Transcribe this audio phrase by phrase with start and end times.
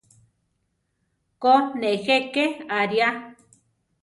[1.45, 1.53] Ko,
[1.83, 2.45] nejé ké
[2.79, 3.09] aria!